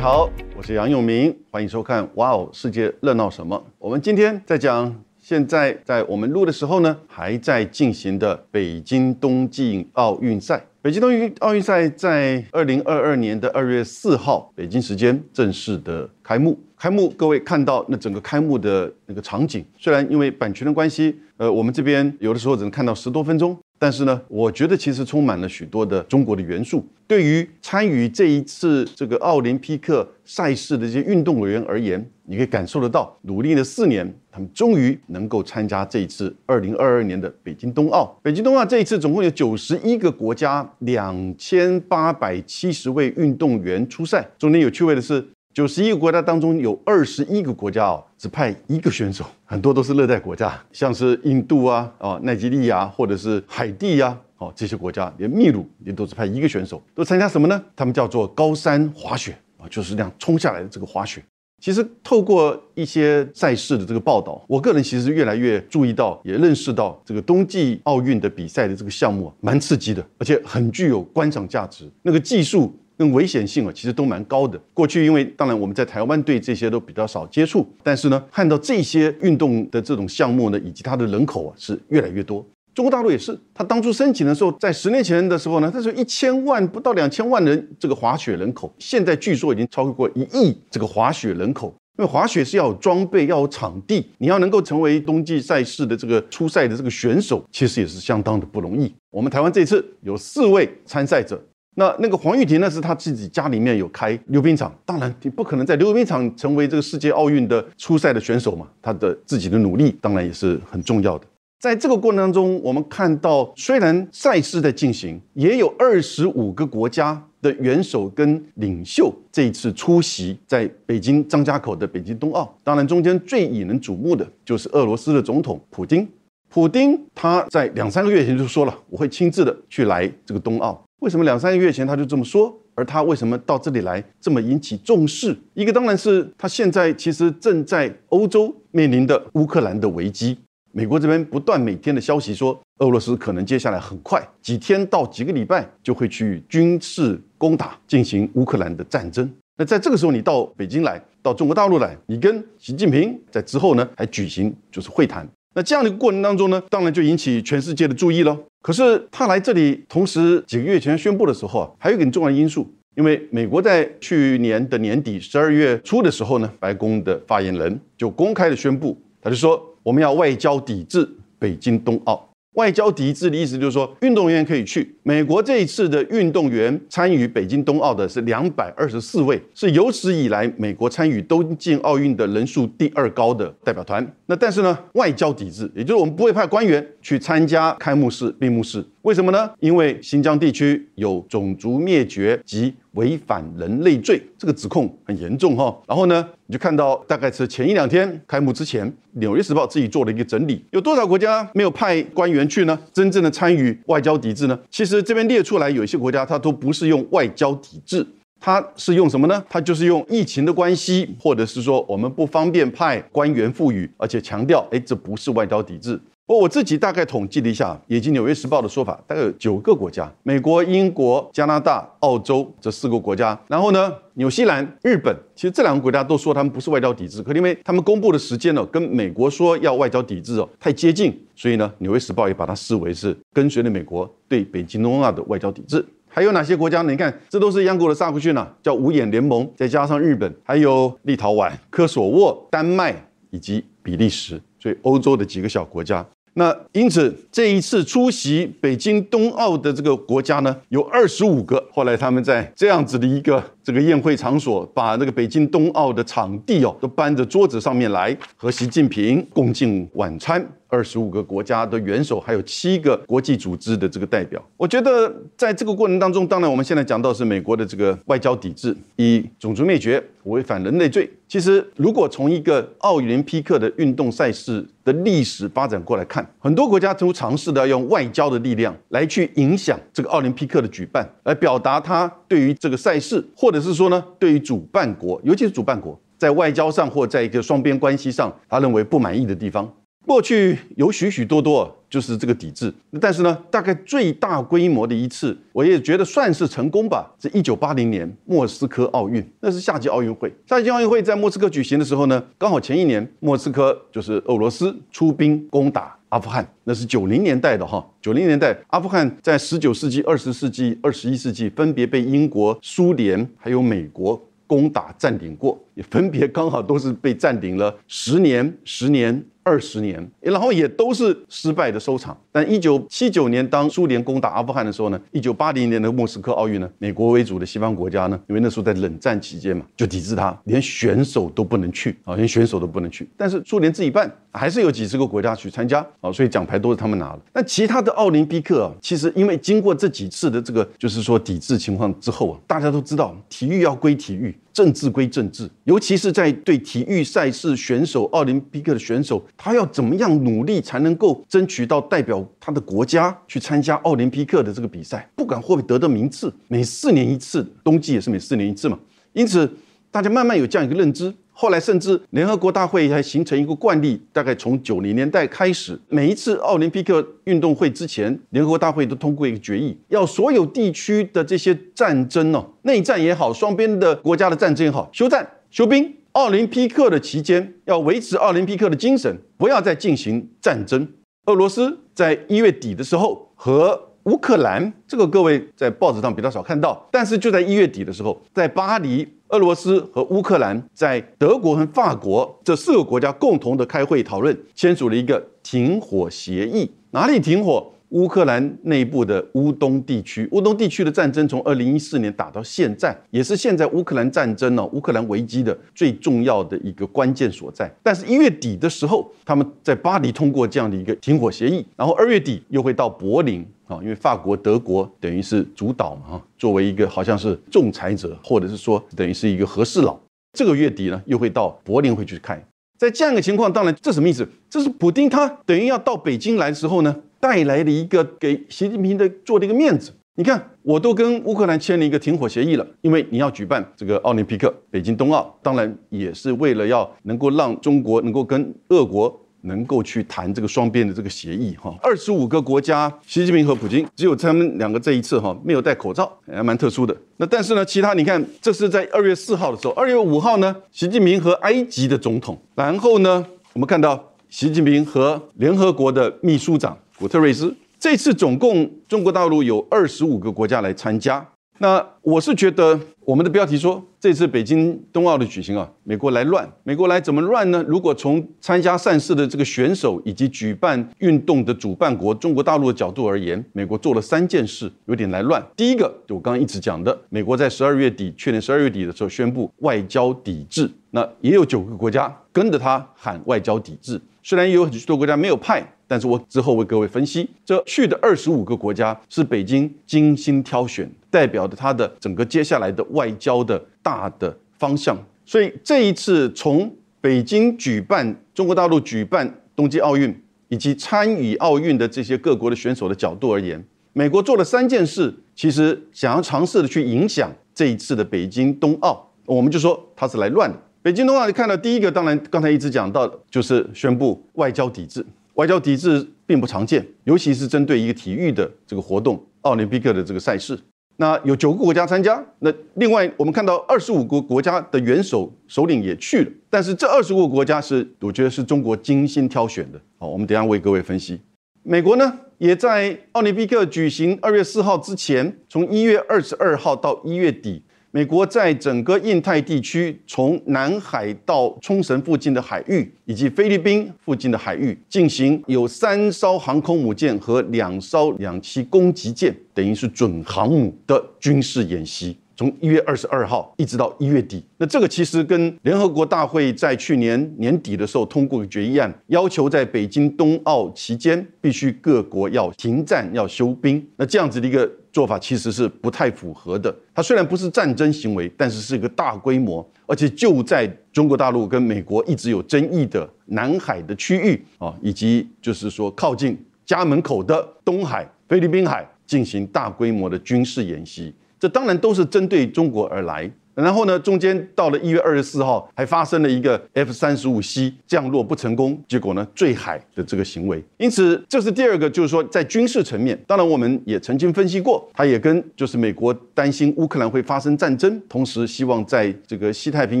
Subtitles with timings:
[0.00, 3.54] 好，我是杨永明，欢迎收看《哇哦世界热闹什么》。
[3.78, 10.64] 我们今天在讲，现在在我们录的时候呢，还在进行的北京冬季奥运赛。
[10.80, 16.58] 北京冬季奥运赛在二零二二年的二月四号北京时间正式的开幕。
[16.78, 23.54] 开幕，各位看到那整个开幕的那个场景，虽然因为版权的关系，呃，我们这边有的时候只能看到十多分钟。
[23.82, 26.86] 但是呢，我觉得其实充满了许多的中国的元素。
[27.06, 38.14] 对于参与这一次这个奥林匹克赛事的这些运动员而言，你可以感受得到，努力了四年，他们终于能够参加这一次二零二二年的北京冬奥。
[38.22, 44.28] 北京冬奥这一次总共有九十一个国家，两千八百七十位运动员出赛。
[44.38, 45.26] 中间有趣味的是。
[45.52, 57.60] 九十一个国家当中，有二十一个国家哦，只派一个选手，很多都是热带国家，像是印度啊、哦奈及利亚或者是海地呀，哦这些国家，连秘鲁也都只派一个选手，都参加什么呢？
[57.74, 61.20] 他们叫做高山滑雪啊，就是这样冲下来的这个滑雪。
[61.60, 72.72] 其实透过一些赛事的这个报道，我个人其实越来越注意到，也认识到这个冬季奥运的比赛的这个项目蛮刺激的，而且很具有观赏价值，那个技术。
[73.00, 74.60] 跟危险性啊，其实都蛮高的。
[74.74, 82.44] 过去因为当然我们在台湾对这些都比较少接触，但是呢，看到这些运动的这种项目呢，以及它的人口啊是越来越多。
[82.74, 91.74] 中国大陆也是，他当初申请的时候，在十年前的时候呢，它是一千万不到两千万人这个滑雪人口，现在据说已经超过一亿这个滑雪人口。
[91.98, 98.94] 因为滑雪是要有装备，要有场地，你要能够成为冬季赛事的这个初赛的这个选手，其实也是相当的不容易。
[99.10, 101.42] 我们台湾这次有四位参赛者。
[101.76, 102.68] 那那个黄玉婷呢？
[102.68, 108.66] 是他自己家里面有开溜冰场，当然你不可能在溜冰场成为这个世界奥运的初赛的选手嘛。
[108.82, 111.26] 他的自己的努力当然也是很重要的。
[111.60, 122.52] 在这个过程当中，我们看到虽然赛事在进行，也有二十五个国家的元首跟领袖这一次出席在北京张家口的北京冬奥。
[122.64, 126.08] 当然，中间最引人瞩目的就是俄罗斯的总统普京。
[126.52, 130.82] 普京他在两三个月前就说了，我会亲自的去来这个冬奥。
[130.98, 132.52] 为什么两三个月前他就这么说？
[132.74, 135.36] 而他为什么到这里来这么引起重视？
[135.54, 140.36] 一个当然是他现在其实正在欧洲面临的乌克兰的危机。
[140.72, 149.32] 美国这边不断每天的消息说，俄罗斯可能接下来很快几天到几个礼拜就会去军事攻打进行乌克兰的战争。
[149.56, 155.28] 那在这个时候，你到北京来，到中国大陆来，你跟习近平在之后呢还举行就是会谈。
[155.54, 158.38] 那这样的一个过程当中呢，当然就引起全世界的注意了。
[158.62, 172.28] 可是他来这里，同时几个月前宣布的时候啊，还有一个很重要的因素，因为美国在去年的年底十二月初的时候呢，白宫的发言人就公开的宣布，他就说我们要外交抵制北京冬奥。
[172.54, 175.42] 外交抵制的意思就是说，运动员可以去美国。
[175.42, 184.06] 这一次的运动员参与北京冬奥的是两百二十四位，是有史以来美国参与东京奥运的人数第二高的代表团。
[184.26, 188.84] 那但是呢，外交抵制，也就是我们不会派官员去参加开幕式、闭幕式。
[189.02, 189.50] 为什么呢？
[189.58, 195.74] 因为新疆地区有种族灭绝及违反人类罪，这个指控很严重哈。
[195.88, 202.78] 然后呢，你就看到大概是前一两天开幕之前，《纽约时报》自己做了一个整理，有多少国家没有派官员去呢？
[202.92, 204.58] 真正的参与外交抵制呢？
[204.70, 208.06] 其实这边列出来有一些国家，它都不是用外交抵制，
[208.40, 209.44] 它是用什么呢？
[209.48, 216.00] 它就是用疫情的关系，或者是说我们不方便派官员赴予，而且强调，哎，这不是外交抵制。
[216.30, 223.36] 我我自己大概统计了一下，以及《纽约时报》的说法，大概有九个国家：美国、英国、加拿大、澳洲这四个国家。
[223.48, 235.84] 然后呢，纽西兰、日本，其实这两个国家都说他们不是外交抵制，可因为他们公布的时间呢，跟美国说要外交抵制哦太接近，所以呢，《纽约时报》也把它视为是跟随了美国对北京冬奥的外交抵制。
[236.06, 236.92] 还有哪些国家呢？
[236.92, 242.94] 你看，这都是央国的萨克逊啊，叫五眼联盟，再加上日本，还有立陶宛、科索沃、丹麦
[243.30, 246.06] 以及比利时，所以欧洲的几个小国家。
[246.34, 251.62] 那因此，这一次出席北京冬奥的这个国家呢，有二十五个。
[251.72, 260.46] 后来他们在这样子的一个这个宴会场所，把那个北京冬奥的场地哦，都搬着桌子上面来和习近平共进晚餐。
[260.70, 264.42] 二十五个国家的元首，还有七个国际组织的这个代表。
[264.56, 271.10] 我觉得在这个过程当中，当然我们现在讲到是美国的这个外交抵制，以种族灭绝、违反人类罪。
[271.28, 289.72] 其实，如果从一个奥林匹克的运动赛事的历史发展过来看，很多国家都尝试的用外交的力量来去影响这个奥林匹克的举办，来表达他对于这个赛事，或者是说呢，对于主办国，尤其是主办国在外交上或在一个双边关系上，他认为不满意的地方。
[290.06, 297.12] 过去有许许多多就是这个抵制，但是呢，大概最大规模的一次，我也觉得算是成功吧。
[297.20, 300.32] 是一九八零年莫斯科奥运，那是夏季奥运会。
[300.46, 307.86] 夏季奥运会在莫斯科举行的时候呢，刚好前一年莫斯科就是俄罗斯出兵攻打阿富汗，那是九零年代的哈。
[308.00, 319.24] 九零年代，阿富汗在十九世纪、二十世纪、二十一世纪分别被英国、苏联还有美国攻打占领过，也分别刚好都是被占领了十年、十年。
[319.42, 322.16] 二十年，然后也都是失败的收场。
[322.30, 333.08] 但一九七九年，当苏联攻打阿富汗的时候呢，一九八零年的莫斯科奥运呢，美国为主的西方国家呢，因为那时候在冷战期间嘛，就抵制他，连选手都不能去啊，连选手都不能去。
[333.16, 337.20] 但是苏联自己办，还是有几十个国家去参加啊，所以奖牌都是他们拿了。
[337.32, 349.24] 但其他的奥林匹克啊，其实因为经过这几次的这个就是说抵制情况之后啊，大家都知道，体育要归体育，政治归政治，尤其是在对体育赛事选手、奥林匹克的选手。
[349.34, 355.08] 他要怎么样努力才能够争取到代表他的国家去参加奥林匹克的这个比赛？
[355.16, 358.78] 不管会不会得到名次，每四年一次，冬季也是每四年一次嘛。
[359.14, 359.50] 因此，
[359.90, 361.10] 大家慢慢有这样一个认知。
[361.40, 375.90] 后来，甚至联合国大会还形成一个惯例，大概从九零年代开始，每一次奥林匹克运动会之前，联合国大会都通过一个决议，要所有地区的这些战争哦，内战也好，双边的国家的战争也好，休战休兵。
[376.12, 380.86] 奥林匹克的期间，要维持奥林匹克的精神，不要再进行战争。
[381.24, 396.70] 俄罗斯在一月底的时候和乌克兰，这个各位在报纸上比较少看到，但是就在一月底的时候，在巴黎，俄罗斯和乌克兰在德国和法国这四个国家共同的开会讨论，签署了一个停火协议。
[396.90, 397.72] 哪里停火？
[397.90, 407.70] 乌克兰内部的乌东地区，乌东地区的战争从二零一四年打到现在，也是现在乌克兰战争呢，乌克兰危机的最重要的一个关键所在。
[407.82, 419.98] 但是，一月底的时候，他们在巴黎通过这样的一个停火协议，然后二月底又会到柏林啊，因为法国、德国等于是主导嘛，作为一个好像是仲裁者，或者是说等于是一个和事佬，
[420.32, 422.40] 这个月底呢又会到柏林会去开。
[422.78, 424.26] 在这样一个情况，当然这什么意思？
[424.48, 426.96] 这是普京他等于要到北京来的时候呢？
[427.20, 441.74] 带来的一个给习近平的做的一个面子，你看，我都跟乌克兰签了一个停火协议了，因为你要举办这个奥林匹克北京冬奥，当然也是为了要能够让中国能够跟俄国能够去谈这个双边的这个协议哈。
[441.82, 446.96] 二十五个国家，习近平和普京只有他们两个这一次哈没有戴口罩，还蛮特殊的。
[447.18, 456.76] 那但是呢，其他你看，这是在二月四号的时候，二月五号呢，习近平和埃及的总统，然后呢，我们看到习近平和联合国的秘书长。
[457.00, 461.26] 古特瑞斯这次总共中国大陆有二十五个国家来参加。
[461.56, 467.64] 那我是觉得我们的标题说这次北京冬奥的举行啊，美国来乱，美国来怎么乱呢？
[467.66, 475.42] 如果从参加赛事的这个选手以及举办运动的主办国中国大陆的角度而言，美国做了三件事，有点来乱。
[475.56, 483.98] 第一个，就我刚刚一直讲的，美国在十二月底，去年十二月底的时候宣布外交抵制，那也有九个国家跟着他喊外交抵制。
[484.22, 494.96] 虽然有很多国家没有派，但是我之后为各位分析，这去的二十五个国家是北京精心挑选，代表的它的整个接下来的外交的大的方向。
[495.26, 500.16] 所以这一次从北京举办、中国大陆举办冬季奥运
[500.46, 503.60] 以及参与奥运的这些各国的选手的角度而言，
[503.92, 510.56] 美国做了三件事，其实想要尝试的去影响这一次的北京冬奥，我们就说它是来乱的。
[510.82, 515.04] 北京冬奥，你看到第一个，当然刚才一直讲到，就是宣布外交抵制。
[515.40, 520.58] 外交抵制并不常见，尤其是针对一个体育的这个活动——奥林匹克的这个赛事。
[520.98, 526.30] 那有九个国家参加，那另外我们看到二十五个国家的元首首领也去了。
[526.50, 529.80] 但是这二十五个国家是，我觉得是中国精心挑选的。
[529.98, 531.18] 好，我们等下为各位分析。
[531.62, 537.62] 美国呢，也在奥林匹克举行二月四号之前，从一月二十二号到一月底。
[537.92, 552.16] 美国在整个印太地区，从南海到冲绳附近的海域，以及菲律宾附近的海域，进行有三艘航空母舰和两艘两栖攻击舰，等于是准航母的军事演习。
[552.36, 563.86] 从一月二十二号一直到一月底，那这个其实跟联合国大会在去年年底的时候通过决议案，要求在北京冬奥期间必须各国要停战、要休兵。
[563.96, 566.74] 那这样子的一个做法其实是不太符合的。
[566.94, 581.14] 它虽然不是战争行为，但是是一个大规模，而且就在中国大陆跟美国一直有争议的南海的区域啊，以及就是说靠近家门口的东海、菲律宾海进行大规模的军事演习。
[581.38, 583.30] 这当然都是针对中国而来。
[583.62, 590.62] 然后呢，中间到了一月二十四号，还发生了一个 F 三十五 C 降落不成功，结果呢坠海的这个行为。
[590.78, 600.00] 因此，这是第二个，就是说在军事层面，当然我们也曾经分析过，它也跟就是美国担心乌克兰会发生战争，同时希望在这个西太平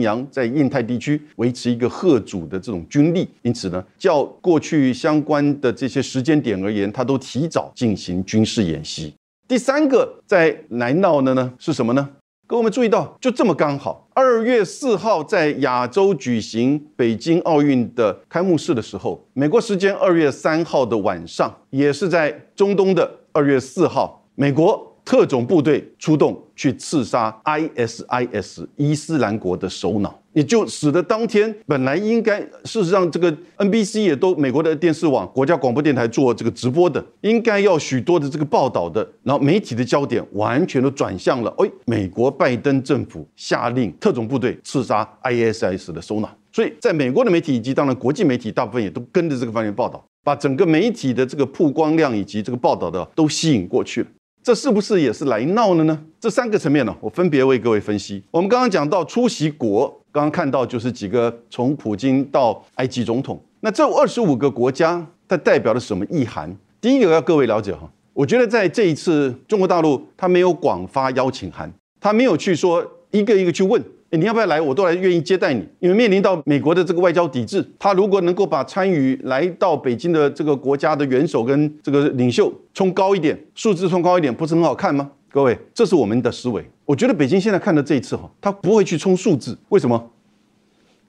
[0.00, 3.28] 洋、在印太地区维持一个贺主的这种军力。
[3.42, 9.14] 因此呢，较过去相关的这些时间点而言，它都提早进行军事演习。
[9.48, 12.08] 第三个在来闹的呢是什么呢？
[12.50, 24.84] 各位们注意到，就这么刚好，二月四号在亚洲举行北京奥运的开幕式的时候，美国时间二月三号的晚上，也是在中东的二月四号，美国。
[25.02, 54.06] 特种部队出动去刺杀 ISIS 伊斯兰国的首脑，也就使得当天本来应该事实上这个 NBC 也都美国的电视网国家广播电台做这个直播的，应该要许多的这个报道的，然后媒体的焦点完全都转向了，哎，美国拜登政府下令特种部队刺杀 ISIS 的首脑，所以在美国的媒体以及当然国际媒体大部分也都跟着这个方面报道，把整个媒体的这个曝光量以及这个报道的都吸引过去了。
[54.42, 56.02] 这是不是也是来闹了呢？
[56.18, 58.22] 这三个层面呢，我分别为各位分析。
[58.30, 66.56] 我们刚刚讲到出席国，刚刚看到就是几个从普京到埃及总统，那这二十五个国家它代表了什么意涵？
[66.80, 73.82] 第一个要各位了解哈，我觉得在这一次中国大陆他没有广发邀请函，他没有去说一个一个去问。
[74.12, 74.60] 你要不要来？
[74.60, 85.12] 我都来愿意接待你，因为面临到美国的这个外交抵制，他如果能够把参与来到北京的这个国家的元首跟这个领袖冲高一点，数字冲高一点，不是很好看吗？
[85.32, 86.68] 各位，这是我们的思维。
[86.84, 90.10] 我觉得北京现在看的这一次哈，他不会去冲数字，为什么？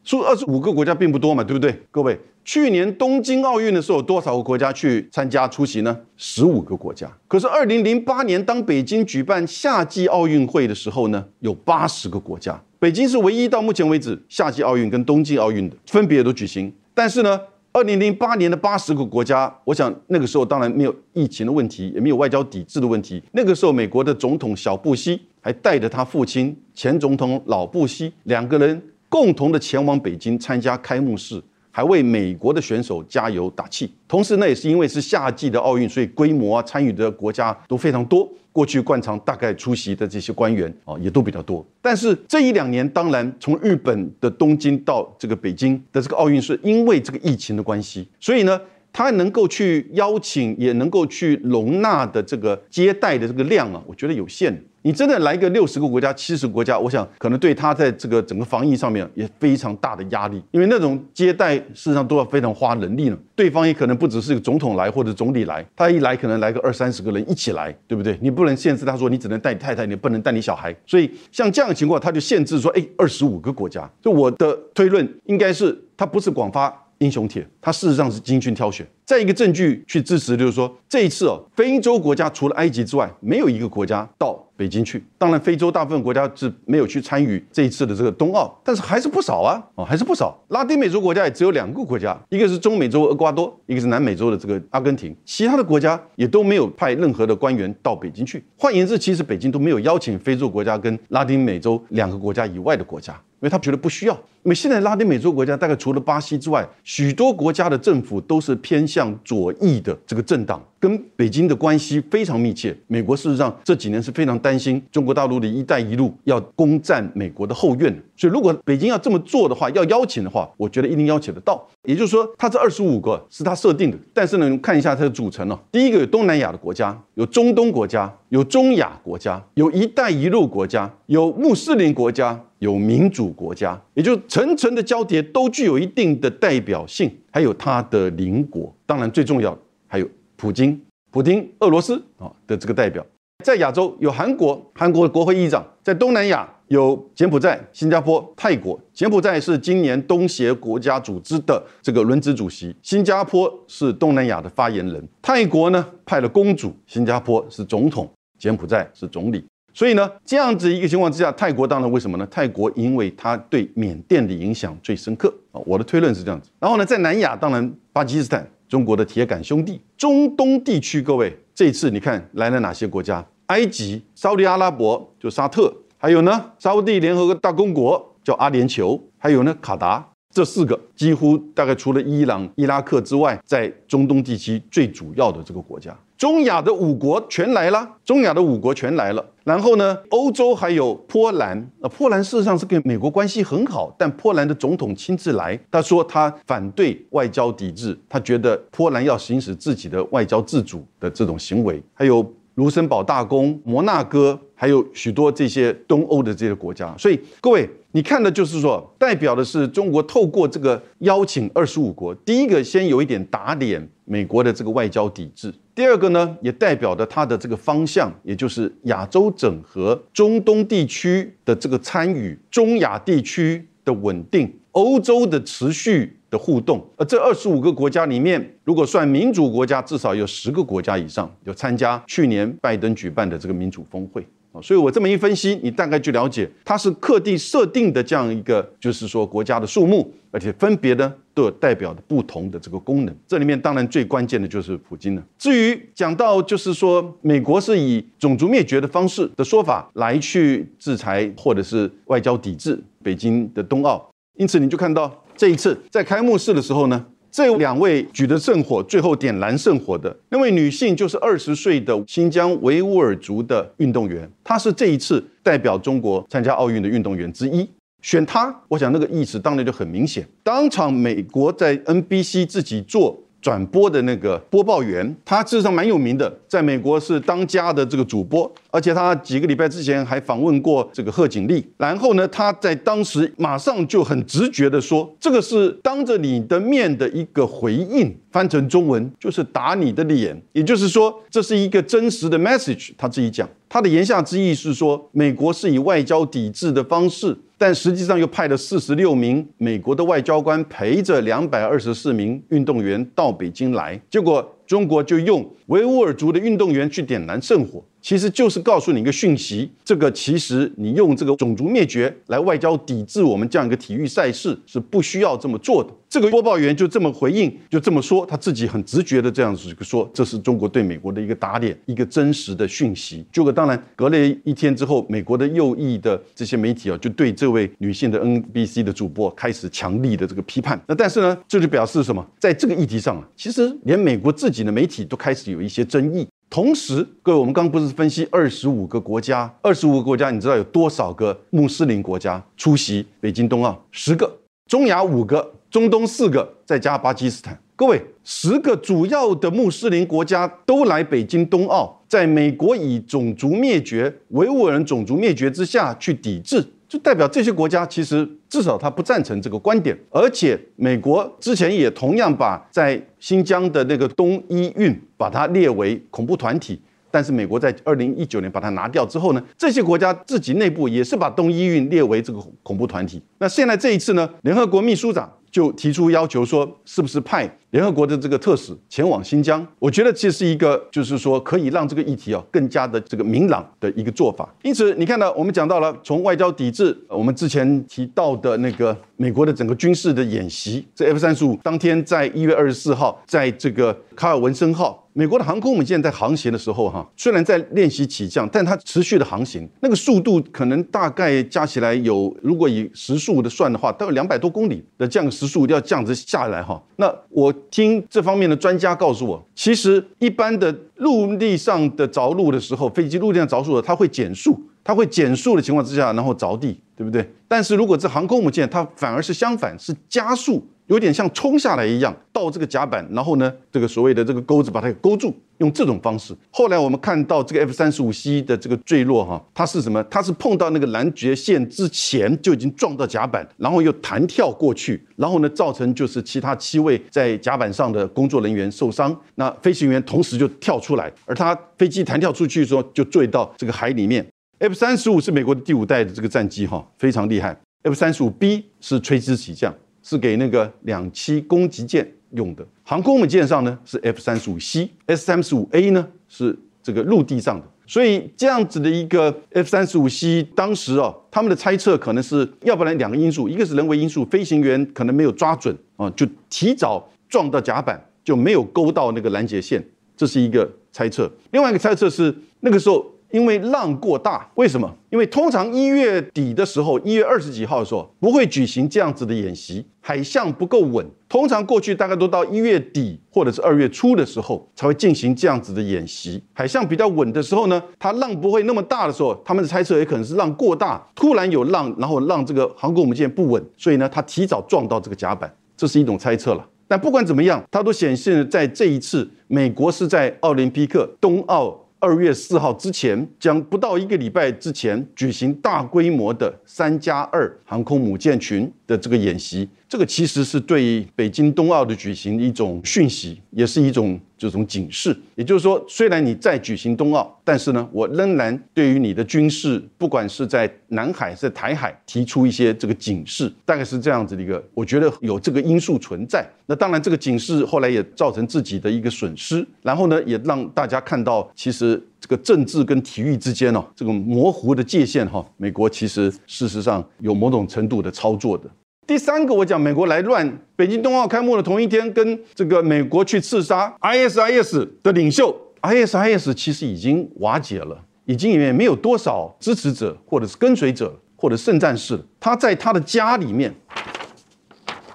[0.04, 1.76] 数二十五个国家并不多嘛，对不对？
[1.90, 5.98] 各位，去年东京奥运的时候，多少个国家去参加出席呢？
[6.18, 7.12] 十五个国家。
[7.28, 12.60] 可是二零零八年当北京举办夏季奥运会的时候呢，有八十个国家。
[12.78, 16.72] 北京是唯一到目前为止夏季奥运跟冬季奥运的分别都举行。
[16.94, 17.40] 但是呢，
[17.74, 23.24] 二零零八年的八十个国家，我想那个时候当然没有疫情的问题，也没有外交抵制的问题。
[23.32, 28.82] 那个时候，美国的总统小布希还带着他父亲前总统老布希两个人。
[29.08, 33.92] 共同的前往北京参加开幕式，还为美国的选手加油打气。
[34.08, 38.30] 同时呢，也是因为是夏季的奥运，所以规模啊，参与的国家都非常多。
[38.54, 41.66] 过去惯常大概出席的这些官员啊，也都比较多。
[41.82, 48.60] 但是这一两年，当然从日本的东京到这个北京的这个奥运，是因为这个疫情的关系，所以呢，
[48.94, 54.64] 他能够去邀请，也能够去容纳的这个接待的这个量啊，我觉得有限。
[54.84, 63.18] 你真的来个六十个国家、七十国家，我想可能对他在这个整个防疫上面也非常大的压力，因为那种接待事实上都要非常花人力呢。
[63.36, 68.18] 对方也可能不只是一个总统来或者总理来，他一来可能来个二三十个人一起来，对不对？
[68.22, 70.76] 你不能限制他说你只能带你太太，你不能带你小孩。
[70.88, 73.88] 所以像这样的情况，他就限制说，哎，二十五个国家。
[74.02, 78.88] 就我的推论应该是，他不是广发英雄帖，他事实上是精心挑选。
[79.12, 84.42] 再一个证据去支持，就是说这一次哦，非洲国家除了埃及之外，没有一个国家到。
[84.56, 90.38] 北京去，当然非洲大部分国家是没有去参与这一次的这个冬奥，但是还是不少啊，哦，还是不少。
[90.50, 98.44] 拉丁美洲国家也只有两个国家，一个是中美洲厄瓜多，一个是南美洲的这个阿根廷，其他的国家也都没有派任何的官员到北京去。
[98.56, 104.14] 换言之，其实北京都没有邀请非洲国家跟拉丁美洲两个国家以外的国家，因为他觉得不需要。
[104.44, 110.62] 因为现在拉丁美洲国家大概除了巴西之外，许多国家的政府都是偏向左翼的这个政党。
[110.82, 112.76] 跟北京的关系非常密切。
[112.88, 121.64] 美国事实上这几年是非常担心中国大陆的一带一路要攻占美国的后院，所以如果北京要这么做的话，要邀请的话，我觉得一定邀请得到。
[121.84, 125.60] 也就是说，它这二十五个是它设定的，但是呢，看一下它的组成哦。
[125.72, 138.74] 第一个有东南亚的国家，有中东国家，有中亚国家，有一带一路国家，有穆斯林国家，有民主国家，也就层层的交叠都具有一定的代表性，还有它的邻国。
[138.86, 139.58] 当然最重要
[139.88, 140.08] 还有。
[140.36, 143.06] 普京，普京，俄罗斯啊的这个代表，
[143.46, 148.80] 在亚洲有韩国，韩国的国会议长；在东南亚有柬埔寨、新加坡、泰国。
[148.92, 158.10] 柬埔寨是今年东协国家组织的这个轮值主席，新加坡是东南亚的发言人，泰国呢派了公主，新加坡是总统，
[158.40, 159.46] 柬埔寨是总理。
[159.74, 162.28] 所以呢，这样子一个情况之下，泰国当然为什么呢？
[162.30, 166.50] 泰国因为它对缅甸的影响最深刻啊，我的推论是这样子。
[166.60, 168.48] 然后呢，在南亚当然巴基斯坦。
[168.72, 173.22] 中国的铁杆兄弟，中东地区，各位，这次你看来了哪些国家？
[173.48, 180.11] 埃及、沙特阿拉伯就沙特，还有呢，沙特联合大公国叫阿联酋，还有呢，卡达。
[180.32, 189.26] 这四个几乎大概除了伊朗、伊拉克之外，在中东地区最主要的这个国家，中亚的五国全来了，中亚的五国全来了。
[189.44, 201.84] 然后呢，欧洲还有波兰，那波兰事实上是跟美国关系很好，但波兰的总统亲自来，他说他反对外交抵制，他觉得波兰要行使自己的外交自主的这种行为。
[201.94, 207.70] 还有卢森堡大公、摩纳哥，还有许多这些东欧的这些国家，所以各位。
[207.94, 226.82] 你看的就是说，代表的是中国透过这个邀请二十五国，第一个先有一点打脸美国的这个外交抵制，第二个呢，也代表的它的这个方向，也就是亚洲整合、中东地区的这个参与、中亚地区的稳定、欧洲的持续的互动。
[226.96, 234.26] 而这二十五个国家里面，如果算民主国家，至少有十个国家以上有参加去年拜登举办的这个民主峰会。
[234.62, 243.16] 所以我这么一分析，你大概就了解，它是特地设定的这样一个，就是说国家的数目，而且分别呢都有代表的不同的这个功能。
[243.28, 245.24] 这里面当然最关键的就是普京了。
[245.38, 257.06] 至于讲到就是说美国是以种族灭绝的方式的说法来去制裁或者是外交抵制北京的冬奥，因此你就看到这一次在开幕式的时候呢。
[257.32, 267.66] 这两位举着圣火，最后点燃圣火的那位女性，就是二十岁的新疆维吾尔族的运动员，她是这一次代表中国参加奥运的运动员之一。
[268.02, 270.28] 选她，我想那个意思当然就很明显。
[270.44, 273.18] 当场美国在 NBC 自己做。
[273.42, 281.66] 转播的那个播报员，他事实上蛮有名的，在美国是当家的这个主播，而且他几个礼拜之前还访问过这个贺锦丽。
[281.78, 292.92] 然后呢，他在当时马上就很直觉的说，这个是当着你的面的一个回应，翻成中文就是打你的脸，也就是说这是一个真实的 message。
[292.96, 297.36] 他自己讲，他的言下之意是说，美国是以外交抵制的方式。
[297.62, 307.84] 但实际上又派了四十六名美国的外交官陪着两百二十四名运动员到北京来，结果中国就用维吾尔族的运动员去点燃圣火。
[308.02, 315.92] 其实就是告诉你一个讯息，这个其实你用这个种族灭绝来外交抵制我们这样一个体育赛事是不需要这么做的。
[316.10, 323.24] 这个播报员就这么回应，就这么说，他自己很直觉的这样子说，这是中国对美国的一个打脸，一个真实的讯息。
[323.32, 330.82] 结果当然隔了一天之后，美国的右翼的这些媒体啊，就对这位女性的 NBC 的主播开始强力的这个批判。
[330.88, 332.26] 那但是呢，这就表示什么？
[332.40, 336.28] 在这个议题上啊，其实连美国自己的媒体都开始有一些争议。
[336.50, 339.54] 同时，各位，我们刚刚不是分析二十五个国家？
[339.62, 343.82] 二十五个国家，你知道有多少个穆斯林国家出席北京冬奥？
[343.92, 344.30] 十个，
[344.68, 347.58] 中亚五个，中东四个，再加巴基斯坦。
[347.78, 356.64] 各位，十个主要的穆斯林国家都来北京冬奥，在美国以种族灭绝、维吾尔人种族灭绝之下去抵制。
[356.92, 366.78] 就代表这些国家其实至少他不赞成这个观点，而且美国之前也同样把在新疆的那个东伊运把它列为恐怖团体，
[367.10, 373.24] 但是美国在二零一九年把它拿掉之后呢，这些国家自己内部也是把东伊运列为这个恐怖团体。
[373.38, 377.58] 那现在这一次呢，联合国秘书长就提出要求说，是不是派？
[377.72, 384.54] 联合国的这个特使前往新疆，我觉得这是一个，就是说可以让这个议题啊更加的这个明朗的一个做法。
[384.62, 407.52] 因此，你看到我们讲到了从外交抵制，我们之前提到的那个美国的整个军事的演习，这 F 三十五当天在一月二十四号，在这个卡尔文森号，美国的航空母舰在航行的时候，哈，虽然在练习起降，但它持续的航行，那个速度可能大概加起来有，如果以时速的算的话，都有两百多公里的这样时速要这样子下来，哈，那我。
[407.72, 417.28] 听这方面的专家告诉我，其实一般的陆地上的着陆的时候，飞机陆地上着陆的，它会减速，它会减速的情况之下，然后着地，对不对？
[417.48, 420.68] 但是如果这航空母舰，它反而是相反，是加速。
[420.92, 426.36] 有点像冲下来一样，到这个甲板，然后呢，这个所谓的这个钩子把它给勾住，用这种方式。
[426.50, 430.04] 后来我们看到这个 F 三十五 C 的这个坠落，哈，它是什么？
[430.10, 444.26] 它是碰到那个拦截线之前就已经撞到甲板，然后又弹跳过去，然后呢，造成就是其他七位在甲板上的工作人员受伤，那飞行员同时就跳出来，而他飞机弹跳出去的时候就坠到这个海里面。
[444.60, 447.58] F 三十五是美国的第五代的这个战机，哈，非常厉害。
[447.84, 449.74] F 三十五 B 是垂直起降。
[450.04, 469.84] 是给那个两栖攻击舰用的，航空母舰上呢是 F 三十五 C，S 三十五 A 呢是这个陆地上的，所以这样子的一个 F 三十五 C，当时啊，他们的猜测可能是要不然两个因素，一个是人为因素，飞行员可能没有抓准啊，就提早撞到甲板，就没有勾到那个拦截线，
[470.18, 471.32] 这是一个猜测。
[471.52, 473.06] 另外一个猜测是那个时候。
[473.32, 474.50] 因为浪过大。
[474.56, 474.90] 为什么？
[475.10, 481.06] 因为通常一月底的时候，一月二十几号的时候，不会举行这样子的演习，海象不够稳。
[481.28, 486.42] 通常过去大概都到一月底或者是二月初的时候才会进行这样子的演习。
[486.54, 496.68] 海象比较稳的时候呢，它浪不会那么大的时候，他们的猜测也可能是浪过大，突然有浪，然后让这个航空母舰不稳，所以呢，它提早撞到这个甲板，这是一种猜测了。
[496.88, 509.70] 但不管怎么样，它都显示在这一次，美国是在奥林匹克冬奥二月四号之前，将不到一个礼拜之前举行大规模的三加二航空母舰群的这个演习。
[509.88, 515.16] 这个其实是对北京冬奥的举行一种讯息，也是一种这种警示。
[515.36, 524.64] 也就是说，虽然你在举行冬奥，但是呢，我仍然对于你的军事，不管是在南海、在台海，提出一些这个警示，大概是这样子的一个。
[524.74, 526.44] 我觉得有这个因素存在。
[526.66, 538.68] 那当然，这个警示后来也造成自己的一个损失，然后呢，也让大家看到，其实这个政治跟体育之间哦，这种模糊的界限哈，美国其实事实上有某种程度的操作的。
[539.12, 540.50] 第三个，我讲美国来乱。
[540.74, 552.18] 北京冬奥开幕的同一天，跟这个美国去刺杀 ISIS 的领袖，ISIS 其实已经瓦解了，已经也没有多少支持者，或者是跟随者，或者圣战士。
[552.40, 553.76] 他在他的家里面，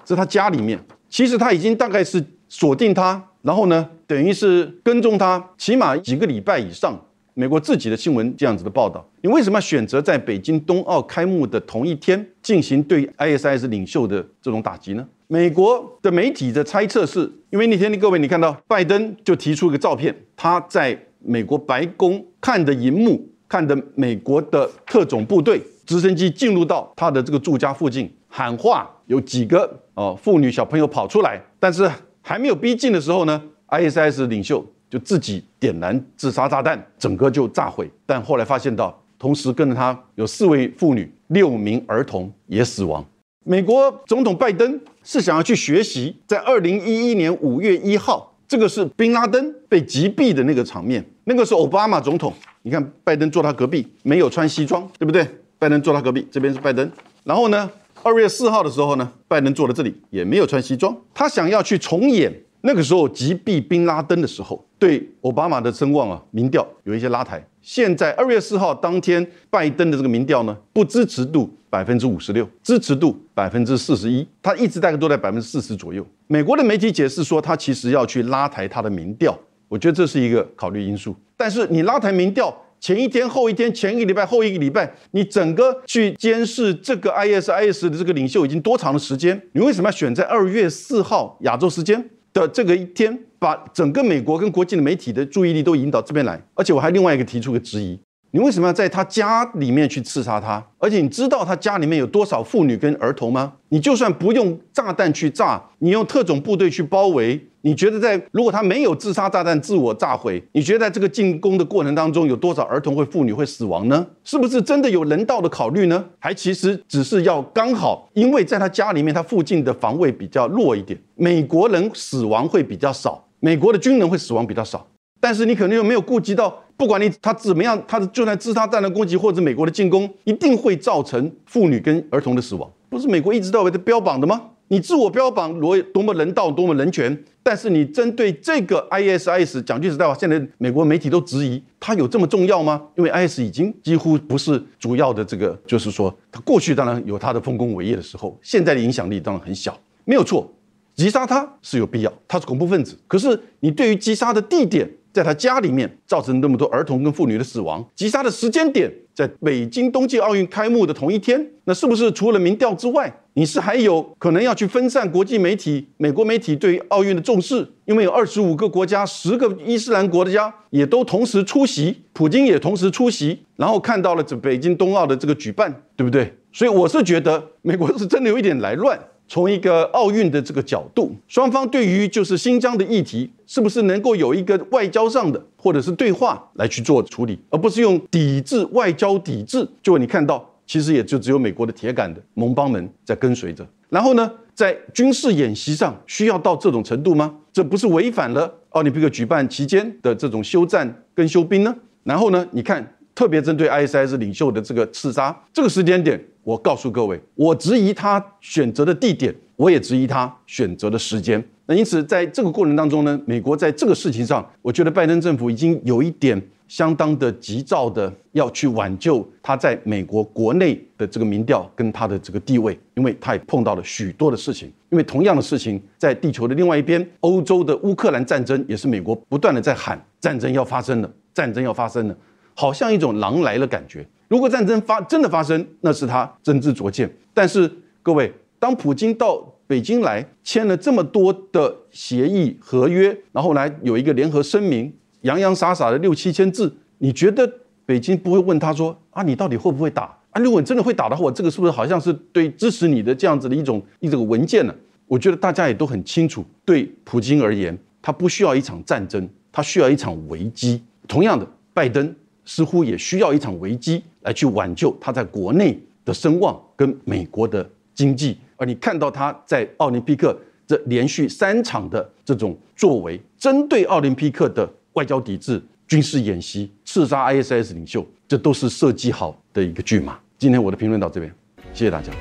[0.03, 0.79] 在他家里面，
[1.09, 6.95] 其实他已经大概是锁定他，然后呢，等于是跟踪他，起码几个礼拜以上。
[7.39, 15.07] 美国自己的新闻这样子的报道，你为什么要选择在北京冬奥开幕的同一天进行对 ISIS 领袖的这种打击呢？
[15.27, 31.87] 美国的媒体的猜测是，因为那天的各位你看到拜登就提出一个照片，他在美国白宫看的荧幕，看的美国的特种部队直升机进入到他的这个住家附近喊话，有几个哦妇女小朋友跑出来，但是
[32.23, 34.65] 还没有逼近的时候呢，ISIS 领袖。
[34.89, 37.89] 就自己点燃自杀炸弹，整个就炸毁。
[38.05, 43.05] 但后来发现到，同时跟着他有四位妇女、六名儿童也死亡。
[43.43, 51.03] 美国总统拜登是想要去学习，在二零一一年五月一号，这个是宾拉登被击毙的那个场面。
[51.23, 55.27] 那个是奥巴马总统，你看拜登坐他隔壁，没有穿西装，对不对？
[55.59, 56.89] 拜登坐他隔壁，这边是拜登。
[57.23, 57.69] 然后呢，
[58.03, 60.95] 二月四号的时候呢，拜登坐在这里，也没有穿西装。
[61.13, 62.31] 他想要去重演。
[62.61, 67.45] 那个时候击毙宾拉登的时候，对奥巴马的声望啊，民调有一些拉抬。
[67.61, 76.05] 现在二月四号当天，拜登的这个民调呢，不支持度百分之五十六，支持度百分之四十一，他一直大概都在百分之四十左右。
[76.27, 81.15] 美国的媒体解释说，他其实要去拉抬他的民调，我觉得这是一个考虑因素。
[81.35, 89.39] 但是你拉抬民调，前一天、后一天、前一个礼拜、后一个礼拜，你整个去监视这个 ISIS 的这个领袖已经多长的时间？
[89.51, 92.09] 你为什么要选在二月四号亚洲时间？
[92.41, 97.99] 的这个一天，把整个美国跟国际的媒体的注意力都引导这边来，而且我还另外一个提出个质疑：
[98.37, 100.63] 你为什么要在他家里面去刺杀他？
[100.77, 103.53] 而且你知道他家里面有多少妇女跟儿童吗？
[103.69, 107.47] 你就算不用炸弹去炸，你用特种部队去包围。
[107.61, 114.05] 你觉得在如果他没有自杀炸弹自我炸毁，你觉得在这个进攻的过程当中有多少儿童或妇女会死亡呢？
[114.23, 116.05] 是不是真的有人道的考虑呢？
[116.19, 124.85] 还其实只是要刚好，因为在他家里面，他附近的防卫比较弱一点，美国人死亡会比较少，美国的军人会死亡比较少。
[125.19, 134.51] 但是你可能又没有顾及到，不管你他怎么样，他的就算自杀弹的攻击或者美国的进攻，一定会造成妇女跟儿童的死亡，不是美国一直到尾在标榜的吗？
[134.67, 142.79] 你自我标榜罗多么人道，多么人权，但是你针对这个 ISIS 讲句实在话，现在美国媒体都质疑它有这么重要吗？
[142.95, 150.47] 因为 IS 已经几乎不是主要的这个，就是说它过去当然有它的丰功伟业的时候，现在的影响力当然很小，没有错，
[150.95, 154.87] 击杀他是有必要，他是恐怖分子，可是你对于击杀的地点。
[155.17, 167.67] 在他家里面造成那么多儿童跟妇女的死亡，击杀的时间点在北京冬季奥运开幕的同一天，那是不是除了民调之外，你是还有可能要去分散国际媒体、美国媒体对奥运的重视？
[167.85, 176.31] 因为有二十五个国家、十个伊斯兰国家也都同时出席，普京也同时出席，然后看到了这北京冬奥的这个举办，对不对？
[176.53, 178.99] 所以我是觉得美国是真的有一点来乱。
[179.27, 189.67] 从一个奥运的这个角度，双方对于就是新疆的议题，是不是能够有一个外交上的或者是对话来去做处理，而不是用抵制外交抵制？
[189.83, 193.67] 就你看到，其实也就只有美国的铁杆的盟邦们在跟随着。
[193.89, 197.35] 然后呢，在军事演习上需要到这种程度吗？
[197.51, 201.75] 这不是违反了奥林匹克举办期间的这种休战跟休兵呢？
[202.03, 202.93] 然后呢，你看。
[203.17, 211.43] 特别针对 ISIS 领袖的这个刺杀，这个时间点，我告诉各位，我质疑他选择的地点，我也质疑他选择的时间。
[211.65, 224.71] 那因此，在这个过程当中呢，美国在这个事情上，我觉得拜登政府已经有一点相当的急躁的要去挽救他在美国国内的这个民调跟他的这个地位，因为他也碰到了许多的事情。
[224.89, 232.15] 因为同样的事情在地球的另外一边，欧洲的乌克兰战争也是美国不断的在喊战争要发生了，战争要发生了，
[232.53, 234.07] 好像一种狼来了感觉。
[234.27, 237.09] 如果战争发真的发生，那是他真知灼见。
[237.33, 237.71] 但是
[238.03, 247.49] 各位，当普京到北京来签了这么多的协议合约，然后来有一个联合声明，洋洋洒洒的六七千字，你觉得
[247.85, 250.03] 北京不会问他说啊，你到底会不会打？
[250.31, 254.75] 啊，如果你真的会打的话，这个是不是好像是对支持你的这样子的一种一种文件呢？
[255.07, 260.83] 我觉得大家也都很清楚，对普京而言，他不需要一场战争，他需要一场危机。
[261.07, 262.13] 同样的，拜登
[262.47, 268.37] 似乎也需要一场危机来去挽救他在国内的声望跟美国的经济。
[268.55, 280.17] 而你看到他在奥林匹克这连续三场的这种作为，针对奥林匹克的外交抵制、军事演习、刺杀 ISS 领袖，这都是设计好的一个剧码。
[280.37, 281.31] 今天我的评论到这边，
[281.73, 282.11] 谢谢大家。